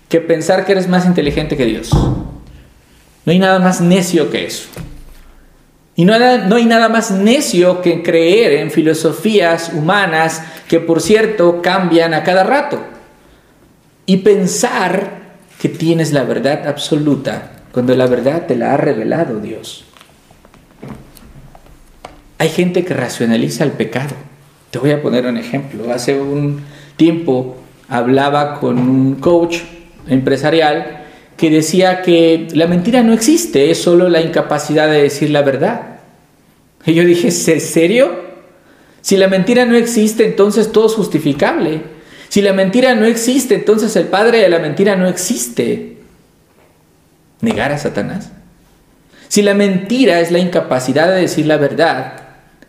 [0.07, 1.89] que pensar que eres más inteligente que Dios.
[1.91, 4.69] No hay nada más necio que eso.
[5.97, 12.13] Y no, hay nada más necio que creer en filosofías humanas que, por cierto, cambian
[12.13, 12.81] a cada rato.
[14.05, 15.24] Y pensar
[15.61, 19.85] que tienes la verdad absoluta cuando la verdad te la ha revelado Dios.
[22.37, 24.15] Hay gente que racionaliza el pecado.
[24.71, 25.91] Te voy a poner un ejemplo.
[25.91, 26.61] Hace un
[26.97, 29.59] tiempo hablaba con un coach
[30.07, 31.05] empresarial
[31.37, 35.99] que decía que la mentira no existe, es solo la incapacidad de decir la verdad.
[36.85, 38.23] Y yo dije, ¿es serio?
[39.01, 41.81] Si la mentira no existe, entonces todo es justificable.
[42.35, 45.99] Si la mentira no existe, entonces el padre de la mentira no existe.
[47.39, 48.29] Negar a Satanás.
[49.29, 52.23] Si la mentira es la incapacidad de decir la verdad,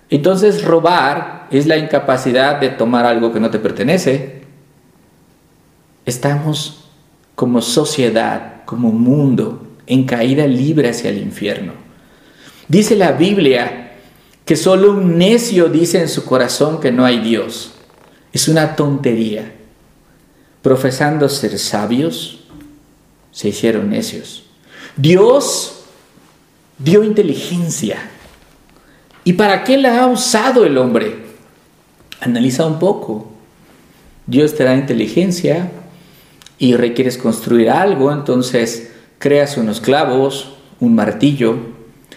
[0.09, 4.43] entonces robar es la incapacidad de tomar algo que no te pertenece.
[6.05, 6.89] Estamos
[7.35, 11.73] como sociedad, como mundo, en caída libre hacia el infierno.
[12.69, 13.95] Dice la Biblia
[14.45, 17.73] que solo un necio dice en su corazón que no hay Dios.
[18.33, 19.55] Es una tontería
[20.67, 22.41] profesando ser sabios,
[23.31, 24.47] se hicieron necios.
[24.97, 25.85] Dios
[26.77, 27.99] dio inteligencia.
[29.23, 31.19] ¿Y para qué la ha usado el hombre?
[32.21, 33.31] Analiza un poco.
[34.27, 35.71] Dios te da inteligencia
[36.59, 41.59] y requieres construir algo, entonces creas unos clavos, un martillo.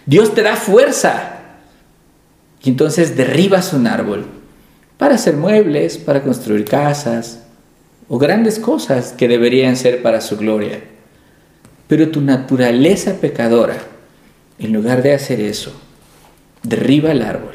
[0.08, 1.42] Dios te da fuerza
[2.64, 4.26] y entonces derribas un árbol
[4.98, 7.44] para hacer muebles, para construir casas,
[8.10, 10.84] o grandes cosas que deberían ser para su gloria.
[11.88, 13.78] Pero tu naturaleza pecadora,
[14.58, 15.72] en lugar de hacer eso,
[16.63, 17.54] derriba el árbol,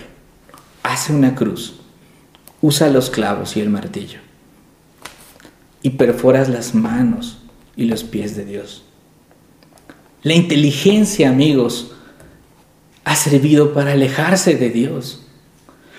[0.82, 1.80] hace una cruz,
[2.62, 4.20] usa los clavos y el martillo
[5.84, 7.36] y perforas las manos
[7.76, 8.84] y los pies de Dios.
[10.22, 11.92] La inteligencia, amigos,
[13.04, 15.23] ha servido para alejarse de Dios.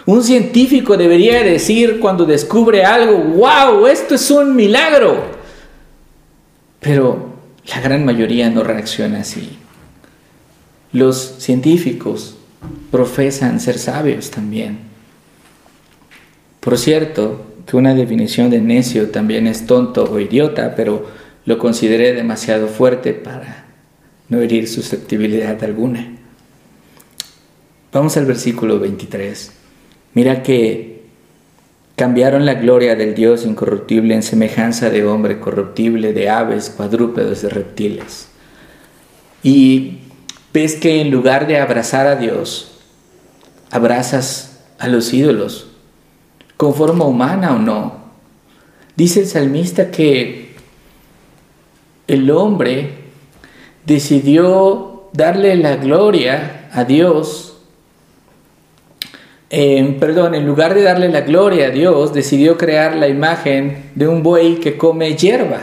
[0.05, 5.23] Un científico debería decir cuando descubre algo, wow, esto es un milagro.
[6.79, 7.33] Pero
[7.67, 9.57] la gran mayoría no reacciona así.
[10.91, 12.37] Los científicos
[12.91, 14.79] profesan ser sabios también.
[16.59, 21.07] Por cierto, que una definición de necio también es tonto o idiota, pero
[21.45, 23.65] lo consideré demasiado fuerte para
[24.29, 26.15] no herir susceptibilidad alguna.
[27.91, 29.54] Vamos al versículo 23.
[30.15, 31.03] Mira que
[31.97, 37.49] cambiaron la gloria del Dios incorruptible en semejanza de hombre corruptible, de aves, cuadrúpedos, de
[37.49, 38.29] reptiles.
[39.43, 39.99] Y
[40.53, 42.79] ves que en lugar de abrazar a Dios,
[43.71, 45.67] abrazas a los ídolos,
[46.55, 48.05] con forma humana o no.
[48.95, 50.55] Dice el salmista que
[52.07, 52.91] el hombre
[53.85, 57.54] decidió darle la gloria a Dios
[59.99, 64.21] perdón, en lugar de darle la gloria a Dios, decidió crear la imagen de un
[64.21, 65.59] buey que come hierba.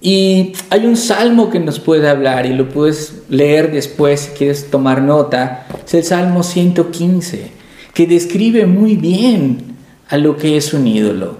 [0.00, 4.70] Y hay un salmo que nos puede hablar y lo puedes leer después si quieres
[4.70, 5.66] tomar nota.
[5.84, 7.50] Es el Salmo 115,
[7.92, 9.76] que describe muy bien
[10.08, 11.38] a lo que es un ídolo.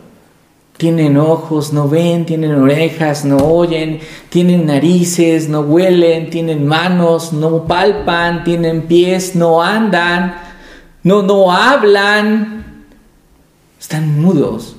[0.79, 4.01] Tienen ojos, no ven, tienen orejas, no oyen,
[4.31, 10.46] tienen narices, no huelen, tienen manos, no palpan, tienen pies, no andan,
[11.07, 12.85] no, no hablan,
[13.79, 14.75] están mudos.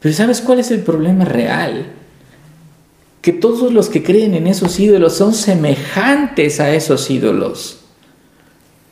[0.00, 1.92] Pero ¿sabes cuál es el problema real?
[3.22, 7.78] Que todos los que creen en esos ídolos son semejantes a esos ídolos,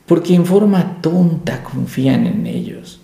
[0.07, 3.01] porque en forma tonta confían en ellos.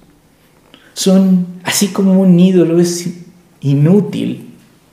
[0.94, 3.08] Son así como un ídolo es
[3.60, 4.50] inútil.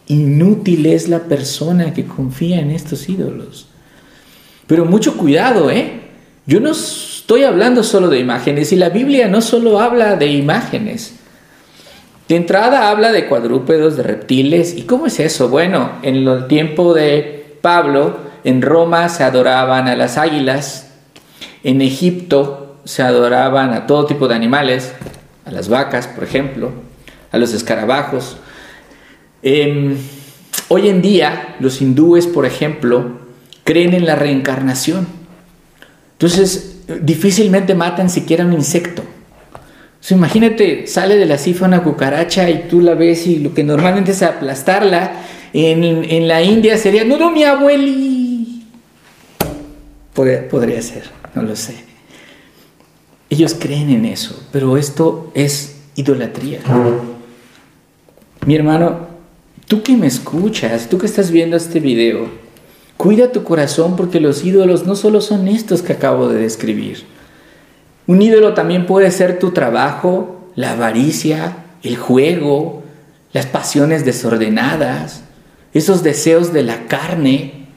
[0.08, 3.68] Inútil es la persona que confía en estos ídolos.
[4.66, 6.00] Pero mucho cuidado, ¿eh?
[6.48, 6.74] Yo no
[7.30, 11.14] estoy hablando solo de imágenes y la Biblia no solo habla de imágenes.
[12.28, 14.76] De entrada habla de cuadrúpedos, de reptiles.
[14.76, 15.48] ¿Y cómo es eso?
[15.48, 20.92] Bueno, en el tiempo de Pablo, en Roma se adoraban a las águilas,
[21.64, 24.92] en Egipto se adoraban a todo tipo de animales,
[25.46, 26.72] a las vacas, por ejemplo,
[27.32, 28.38] a los escarabajos.
[29.44, 29.98] Em,
[30.68, 33.20] hoy en día, los hindúes, por ejemplo,
[33.66, 35.06] creen en la reencarnación.
[36.14, 36.69] Entonces,
[37.02, 39.04] difícilmente matan siquiera un insecto.
[40.10, 44.12] imagínate, sale de la cifa una cucaracha y tú la ves y lo que normalmente
[44.12, 45.24] es aplastarla,
[45.54, 48.66] en, la India sería, no, no, mi abueli.
[50.14, 51.04] podría ser,
[51.36, 51.76] no lo sé.
[53.30, 56.62] Ellos creen en eso, pero esto es idolatría.
[58.46, 59.08] Mi hermano,
[59.68, 62.28] tú que me escuchas, tú que estás viendo este video,
[63.00, 67.06] cuida tu corazón porque los ídolos no solo son estos que acabo de describir.
[68.08, 72.84] Un ídolo también puede ser tu trabajo, la avaricia, el juego,
[73.32, 75.22] las pasiones desordenadas,
[75.74, 77.68] esos deseos de la carne,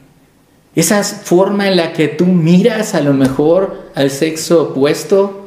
[0.75, 5.43] esa forma en la que tú miras a lo mejor al sexo opuesto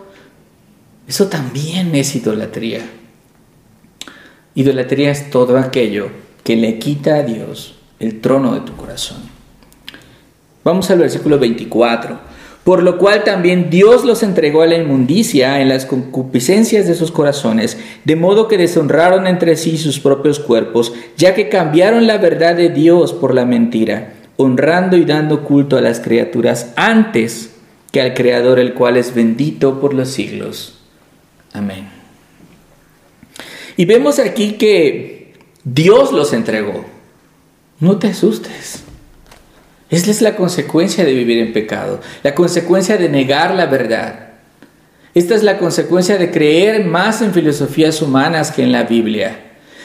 [1.07, 2.81] eso también es idolatría.
[4.55, 6.09] Idolatría es todo aquello
[6.43, 9.36] que le quita a Dios el trono de tu corazón.
[10.67, 12.19] Vamos al versículo 24.
[12.65, 17.13] Por lo cual también Dios los entregó a la inmundicia en las concupiscencias de sus
[17.13, 22.57] corazones, de modo que deshonraron entre sí sus propios cuerpos, ya que cambiaron la verdad
[22.57, 27.55] de Dios por la mentira, honrando y dando culto a las criaturas antes
[27.93, 30.81] que al Creador, el cual es bendito por los siglos.
[31.53, 31.89] Amén.
[33.77, 36.85] Y vemos aquí que Dios los entregó.
[37.79, 38.83] No te asustes.
[39.91, 44.31] Esa es la consecuencia de vivir en pecado, la consecuencia de negar la verdad.
[45.15, 49.43] Esta es la consecuencia de creer más en filosofías humanas que en la Biblia.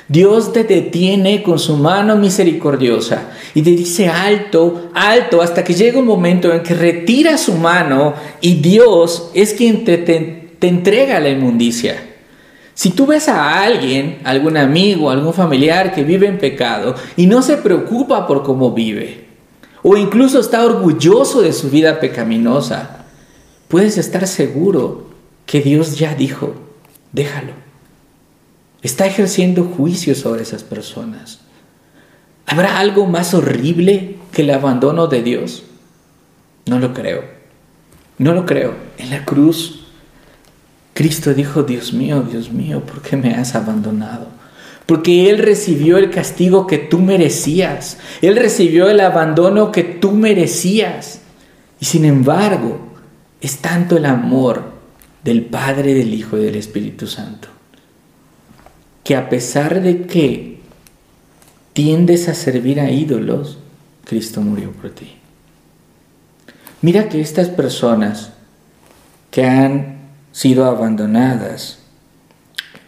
[0.08, 6.00] Dios te detiene con su mano misericordiosa y te dice alto, alto, hasta que llega
[6.00, 11.20] un momento en que retira su mano y Dios es quien te, te te entrega
[11.20, 11.96] la inmundicia.
[12.76, 17.42] Si tú ves a alguien, algún amigo, algún familiar que vive en pecado y no
[17.42, 19.26] se preocupa por cómo vive,
[19.84, 23.06] o incluso está orgulloso de su vida pecaminosa,
[23.68, 25.10] puedes estar seguro
[25.46, 26.54] que Dios ya dijo,
[27.12, 27.54] déjalo.
[28.82, 31.42] Está ejerciendo juicio sobre esas personas.
[32.46, 35.64] ¿Habrá algo más horrible que el abandono de Dios?
[36.66, 37.24] No lo creo.
[38.18, 38.76] No lo creo.
[38.98, 39.82] En la cruz
[40.94, 44.28] Cristo dijo, Dios mío, Dios mío, ¿por qué me has abandonado?
[44.92, 47.98] Porque Él recibió el castigo que tú merecías.
[48.22, 51.22] Él recibió el abandono que tú merecías.
[51.80, 52.78] Y sin embargo,
[53.40, 54.74] es tanto el amor
[55.24, 57.48] del Padre, del Hijo y del Espíritu Santo,
[59.06, 60.60] que a pesar de que
[61.72, 63.60] tiendes a servir a ídolos,
[64.04, 65.14] Cristo murió por ti.
[66.82, 68.34] Mira que estas personas
[69.30, 70.00] que han
[70.34, 71.80] sido abandonadas.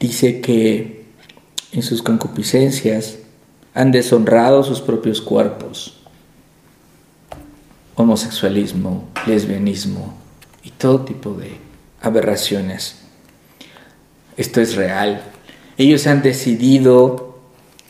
[0.01, 0.92] Dice que
[1.73, 3.17] en sus concupiscencias
[3.73, 5.97] han deshonrado sus propios cuerpos.
[7.95, 10.13] Homosexualismo, lesbianismo
[10.63, 11.57] y todo tipo de
[12.01, 12.99] aberraciones.
[14.37, 15.23] Esto es real.
[15.77, 17.39] Ellos han decidido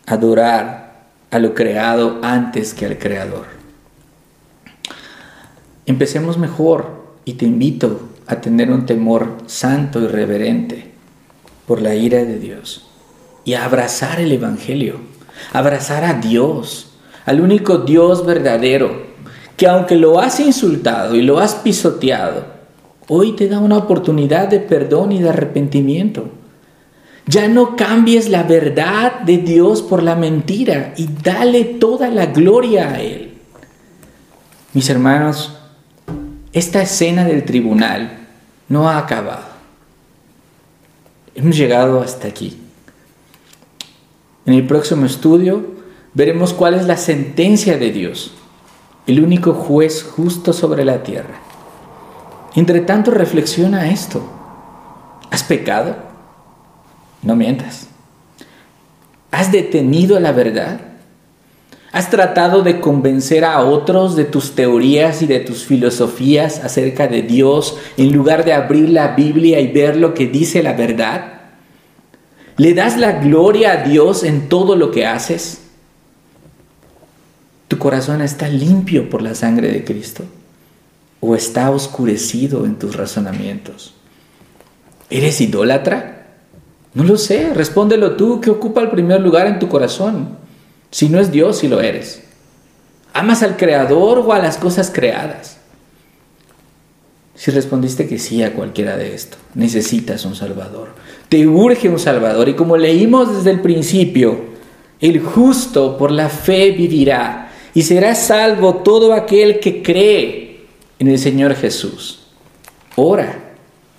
[0.06, 3.46] adorar a lo creado antes que al creador.
[5.86, 10.92] Empecemos mejor y te invito a tener un temor santo y reverente
[11.66, 12.86] por la ira de Dios
[13.44, 14.96] y abrazar el Evangelio,
[15.52, 16.92] abrazar a Dios,
[17.26, 19.14] al único Dios verdadero,
[19.56, 22.46] que aunque lo has insultado y lo has pisoteado,
[23.08, 26.30] hoy te da una oportunidad de perdón y de arrepentimiento.
[27.26, 32.90] Ya no cambies la verdad de Dios por la mentira y dale toda la gloria
[32.90, 33.38] a Él.
[34.74, 35.56] Mis hermanos,
[36.52, 38.26] esta escena del tribunal
[38.68, 39.54] no ha acabado.
[41.34, 42.63] Hemos llegado hasta aquí.
[44.46, 45.64] En el próximo estudio
[46.12, 48.32] veremos cuál es la sentencia de Dios,
[49.06, 51.40] el único juez justo sobre la tierra.
[52.54, 54.22] Entre tanto, reflexiona esto.
[55.30, 55.96] ¿Has pecado?
[57.22, 57.88] No mientas.
[59.30, 60.80] ¿Has detenido la verdad?
[61.90, 67.22] ¿Has tratado de convencer a otros de tus teorías y de tus filosofías acerca de
[67.22, 71.34] Dios en lugar de abrir la Biblia y ver lo que dice la verdad?
[72.56, 75.60] ¿Le das la gloria a Dios en todo lo que haces?
[77.68, 80.24] ¿Tu corazón está limpio por la sangre de Cristo?
[81.20, 83.94] ¿O está oscurecido en tus razonamientos?
[85.10, 86.26] ¿Eres idólatra?
[86.94, 90.38] No lo sé, respóndelo tú, ¿qué ocupa el primer lugar en tu corazón?
[90.92, 92.22] Si no es Dios, si lo eres.
[93.12, 95.58] ¿Amas al Creador o a las cosas creadas?
[97.34, 100.94] Si respondiste que sí a cualquiera de esto, necesitas un Salvador.
[101.28, 102.48] Te urge un Salvador.
[102.48, 104.54] Y como leímos desde el principio,
[105.00, 110.64] el justo por la fe vivirá y será salvo todo aquel que cree
[110.98, 112.20] en el Señor Jesús.
[112.96, 113.34] Ora,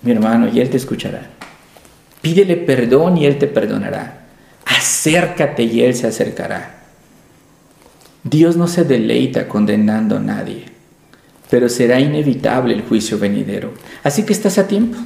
[0.02, 1.30] mi hermano, y Él te escuchará.
[2.22, 4.26] Pídele perdón y Él te perdonará.
[4.64, 6.84] Acércate y Él se acercará.
[8.24, 10.64] Dios no se deleita condenando a nadie,
[11.50, 13.72] pero será inevitable el juicio venidero.
[14.02, 14.98] Así que estás a tiempo.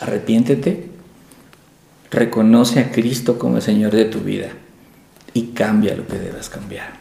[0.00, 0.88] Arrepiéntete,
[2.10, 4.48] reconoce a Cristo como el Señor de tu vida
[5.34, 6.92] y cambia lo que debas cambiar.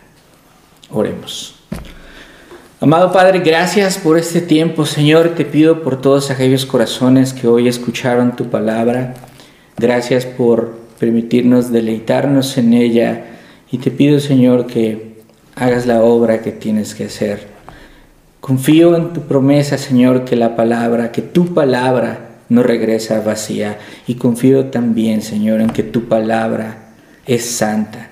[0.92, 1.56] Oremos.
[2.82, 5.36] Amado Padre, gracias por este tiempo, Señor.
[5.36, 9.16] Te pido por todos aquellos corazones que hoy escucharon tu palabra.
[9.78, 13.26] Gracias por permitirnos deleitarnos en ella.
[13.72, 15.18] Y te pido, Señor, que
[15.56, 17.59] hagas la obra que tienes que hacer.
[18.42, 23.78] Confío en tu promesa, Señor, que la palabra, que tu palabra no regresa vacía.
[24.08, 26.94] Y confío también, Señor, en que tu palabra
[27.26, 28.10] es santa.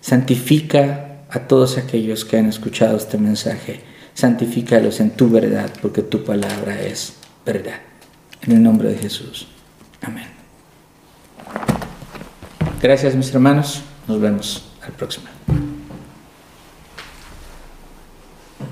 [0.00, 3.80] Santifica a todos aquellos que han escuchado este mensaje.
[4.14, 7.80] Santifícalos en tu verdad, porque tu palabra es verdad.
[8.42, 9.48] En el nombre de Jesús.
[10.02, 10.26] Amén.
[12.80, 13.82] Gracias mis hermanos.
[14.06, 15.26] Nos vemos al próximo.